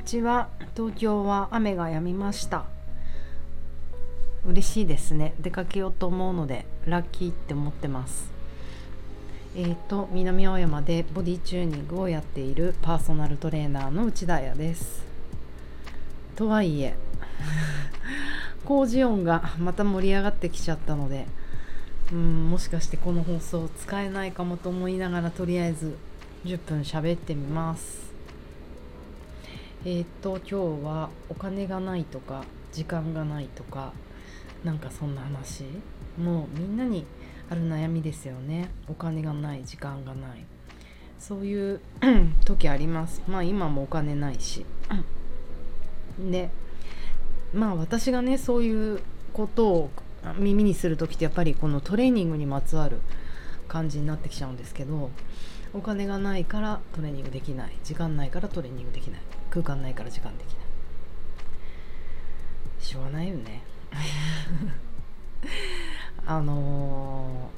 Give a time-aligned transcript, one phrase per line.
[0.00, 0.48] にちは。
[0.74, 2.64] 東京は雨が止みました。
[4.46, 5.34] 嬉しいですね。
[5.38, 8.30] 出かけようと思うのでラッキーって思ってます。
[9.54, 15.04] えーと南青山でボディチューニングをやっているパーソナルトレーナーの内田彩です。
[16.34, 16.96] とはいえ
[18.64, 21.26] 工事音がまた盛り上がってきちゃったので
[22.10, 25.98] うんもしかしてこの放送使えないかもと思いながらとりあえず
[26.46, 28.09] 10分喋ってみます。
[29.82, 33.94] えっ、と今日はお金がないとか時間がないとか
[34.62, 35.64] なんかそんな話
[36.18, 37.06] もうみんなに
[37.48, 38.70] ある悩みですよね。
[38.88, 40.44] お金がない時間がない。
[41.18, 41.80] そういう
[42.44, 43.22] 時あります。
[43.26, 44.66] まあ今もお金ないし。
[46.30, 46.50] で
[47.54, 49.00] まあ私がねそういう
[49.32, 49.90] ことを
[50.36, 52.98] 耳にする時ってやっぱりこのトレーニングにまつわる
[53.66, 55.10] 感じになってきちゃうんですけど
[55.72, 57.72] お金がないからトレーニングできない。
[57.82, 59.39] 時間ないからトレーニングできない。
[59.50, 60.56] 空間ないから時間できない。
[62.80, 63.62] しょうがないよね。
[66.26, 67.50] あの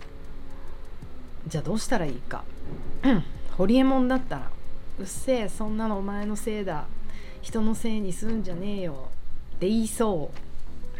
[1.47, 2.45] ー、じゃあどうしたらいいか。
[3.57, 4.51] ホリエモンだったら
[4.98, 6.87] 「うっせえそんなのお前のせいだ。
[7.43, 9.09] 人のせいにすんじゃねえよ」
[9.57, 10.39] って言いそう。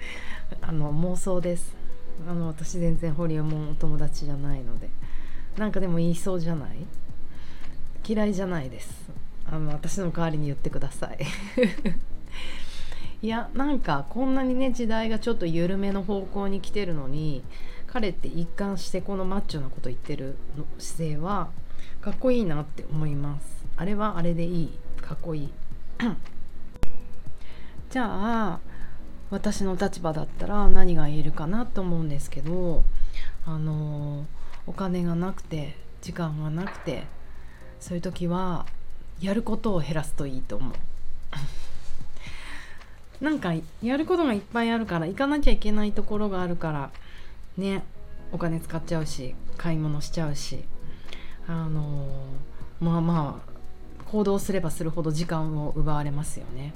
[0.61, 1.75] あの妄想です。
[2.29, 4.91] あの私全然ホリエモンお友達じゃないので。
[5.57, 6.87] なんかでも言いそうじゃない？
[8.07, 9.11] 嫌いじゃないです。
[9.47, 11.19] あの私の代わりに言ってください。
[13.27, 17.45] いやなんかこんなにね時代がちょっと緩めの方向に来てるのに
[17.87, 21.51] 彼って一貫してこのマッチョなこと言ってるの姿勢は
[22.01, 23.65] かっこいいなって思います。
[23.77, 24.71] あれはあれでいい。
[25.01, 25.53] かっこいい。
[27.91, 28.61] じゃあ
[29.31, 32.85] 私の立場だったら何が言えるかなと思うんですけど
[33.47, 34.27] あの
[34.67, 37.05] お金がなくて時間がなくて
[37.81, 38.67] そういう時は
[39.23, 40.75] やることを減らすといいと思う。
[43.25, 46.91] なんかやることがいっぱいあるから行かなきゃいけないところがあるから
[47.57, 47.85] ね
[48.33, 50.65] お金使っちゃうし買い物しちゃうし
[51.47, 52.09] あの
[52.81, 53.53] まあまあ
[54.11, 56.75] 行動すればするほど時間を奪われますよね。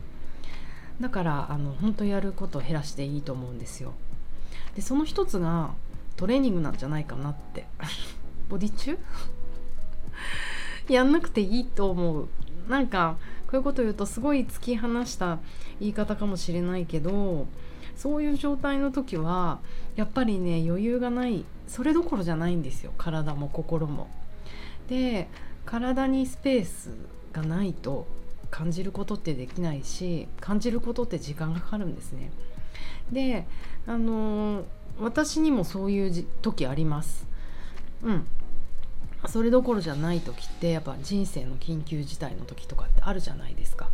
[1.01, 3.93] だからあの本当やることを減らしていいと思うんですよ。
[4.75, 5.75] でその一つが
[6.17, 7.67] トレーニングなんじゃないかなって。
[8.49, 8.99] ボディ中
[10.89, 12.29] やんなくていいと思う。
[12.69, 13.17] なんか
[13.47, 15.39] こういうこと言うとすごい突き放した
[15.81, 17.47] 言い方かもしれないけど
[17.97, 19.61] そういう状態の時は
[19.95, 24.09] やっぱりね余裕がないそれどころじゃないんですよ体も心も。
[24.89, 25.29] で
[25.65, 26.91] 体にスペース
[27.33, 28.07] がないと
[28.51, 32.31] 感じることってできないし感じることって時間がかかるんですね。
[33.11, 33.47] で
[33.87, 34.65] あの
[35.01, 37.27] 私にもそういう時あります。
[38.03, 38.27] うん
[39.29, 43.89] それどころじゃない時ってやっぱ人生の緊急事態の時とかってあるじゃないですか。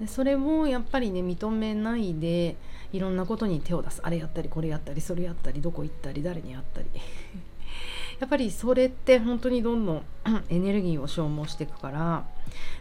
[0.00, 2.56] でそれもやっぱりね認めないで
[2.92, 6.86] いろんなことに手を出すあれやったりこれやったりそれやったりどこ行ったり誰に会ったり
[8.20, 10.02] やっぱりそれって本当にどんどん
[10.50, 12.24] エネルギーを消耗していくから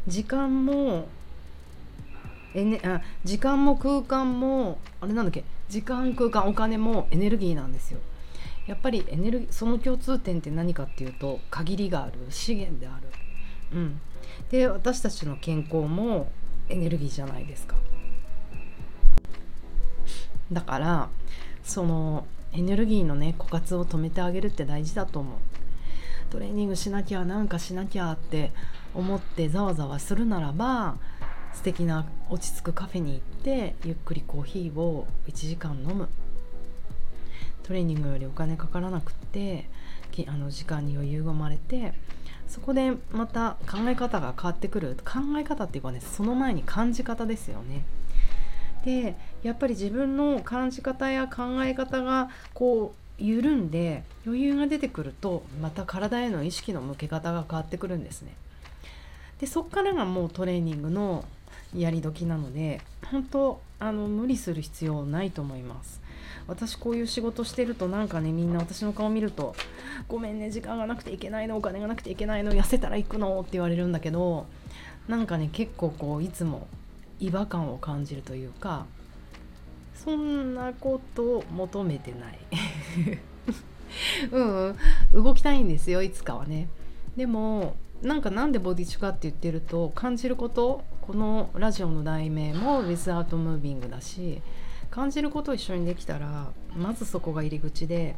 [0.07, 1.07] 時間も
[2.53, 5.44] エネあ時間も空間もあれなんだっけ？
[5.69, 8.00] 時間空間お金もエネルギーなんですよ。
[8.67, 13.07] やっぱりエネルギーその共通点って何かっていうと限りがある資源である、
[13.73, 14.01] うん、
[14.49, 16.31] で私たちの健康も
[16.69, 17.75] エネルギーじゃないですか。
[20.51, 21.09] だから
[21.63, 25.39] そのエネルギーのね枯渇を止めてあげるって大事だと思う。
[26.29, 28.51] トレーニングしなきゃなんかしなきゃって
[28.93, 30.97] 思ってざわざわするならば
[31.53, 36.09] 素敵な落ち着くカフェに行ってゆっくりコーヒーを1時間飲む。
[37.65, 39.67] トレーニングよりお金かからなくって
[40.27, 41.93] あの時間に余裕が生まれて
[42.47, 47.83] そこでまた考え方が変わってくる考え方っていうかねその前に感じ方ですよね。
[48.85, 58.35] でやっぱり自分の感じ方や考え方がこう緩んで余裕が出てくるとまた体への意識の向け方が変わってくるんですね。
[59.41, 61.25] でそっからがもうトレーニングの
[61.75, 62.79] やり時なので
[63.09, 66.01] 本当あの無理する必要ないと思います。
[66.47, 69.55] 私こういう仕事してるとなんかねみんな私の顔見ると
[70.07, 74.45] 「ごめんね時間がなくていけないのお金がなくていけないの痩せたら行くの?」って言われるんだけど
[75.07, 76.67] なんかね結構こういつも
[77.19, 78.85] 違和感を感じるというか
[79.95, 82.39] そんなことを求めてない
[84.31, 84.75] うん、
[85.11, 86.67] うん、動きたいんですよいつかはね
[87.15, 94.42] でもなんかなんでボディチュかって言ってると感じることこのラジオの題名も「Without Moving」だし
[94.90, 98.16] 感じることを一緒にできたらまずそこが入り口で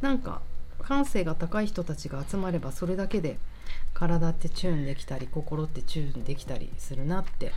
[0.00, 0.40] なんか
[0.80, 3.38] 感性が高い人たちが集まればそれだけで
[3.92, 7.52] 体ってチューンできたり心ってチューンできたりするなって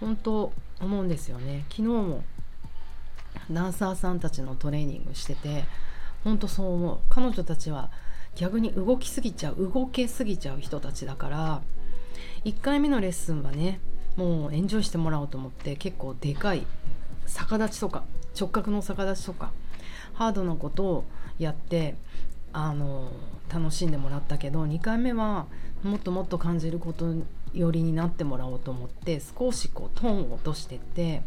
[0.00, 1.64] 本当思うんですよね。
[1.68, 2.24] 昨日も
[3.50, 5.64] ダンサーさんたちのトレーニングしてて
[6.24, 6.98] 本当そう思う。
[7.08, 7.90] 彼女たちは
[8.34, 11.62] 逆に動きすぎちゃう動けすぎちゃう人たちだから
[12.46, 13.80] 1回目のレッスンはね
[14.14, 16.64] もうエンジョイしてもらおうと思って結構でかい
[17.26, 18.04] 逆立ちとか
[18.38, 19.50] 直角の逆立ちとか
[20.14, 21.04] ハードなことを
[21.40, 21.96] やって
[22.52, 23.10] あの
[23.52, 25.46] 楽しんでもらったけど2回目は
[25.82, 27.14] もっともっと感じること
[27.52, 31.22] 寄りになってもらおうと思って少しこうトーンを落としてって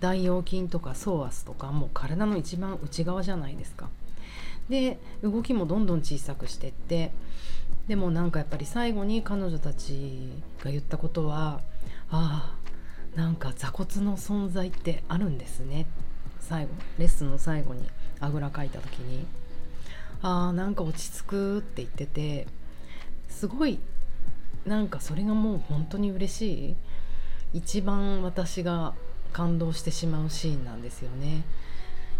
[0.00, 3.90] 大腰筋とかソースとかもう体の一番内側じゃないですか。
[4.70, 7.12] で動きもどんどん小さくしてって
[7.88, 11.60] でもなんかやっぱり最後に彼女たちが言ったことは
[12.10, 12.54] あ
[13.14, 15.86] あなんか座骨の存在ってあるんですね。
[16.40, 17.86] 最後レッスンの最後に
[18.20, 19.26] あぐらかいた時に。
[20.22, 22.46] ああなんか落ち着くって言ってて
[23.28, 23.78] すごい
[24.64, 26.76] なんかそれがもう本当に嬉しい。
[27.52, 28.94] 一番私が
[29.32, 31.44] 感動してしまうシーンなんですよね。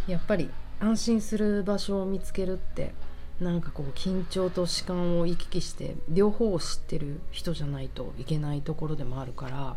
[0.07, 2.95] やっぱり安心する場所を見つけるって
[3.41, 9.77] なんかこう緊張と弛緩を行き来して両方を知ってる人じゃないといけないところでもあるから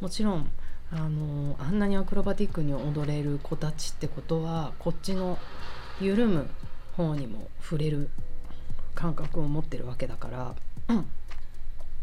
[0.00, 0.50] もちろん
[0.92, 5.38] あのあんなにアクロバティックに踊れる子たちってことはこっちの
[6.00, 6.48] 緩む
[6.96, 8.10] 方にも触れる
[8.94, 10.54] 感覚を持ってるわけだから、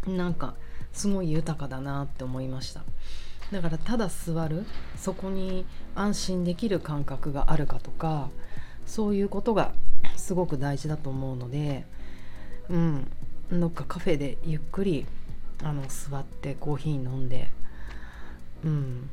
[0.05, 0.55] うん、なんか
[0.91, 2.83] すごい豊かだなって思いました。
[3.51, 4.65] だからただ座る
[4.97, 5.65] そこに
[5.95, 8.29] 安心できる感覚があるかとか
[8.85, 9.73] そういうことが
[10.15, 11.85] すごく大事だと思うので
[12.69, 13.11] うん
[13.51, 15.05] どっかカフェでゆっくり
[15.63, 17.50] あの座ってコーヒー飲んで
[18.63, 19.09] うん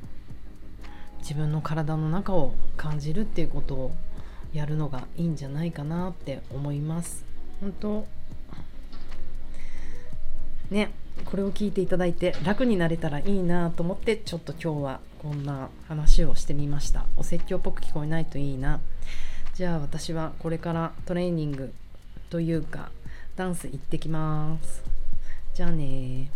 [1.20, 3.92] 自分の体の中を感じるっていうことを
[4.52, 7.24] やるのがいいんじゃないかなって思います。
[7.60, 8.06] 本当
[10.70, 10.90] ね
[11.24, 17.04] これを聞いていただいて楽になれたらいいなと思ってちょっと今日はこんな話をしてみました。
[17.16, 18.80] お説教っぽく聞こえないといいな。
[19.54, 21.72] じゃあ私はこれからトレーニング
[22.30, 22.90] というか
[23.36, 24.82] ダンス行ってきます。
[25.54, 26.30] じゃあね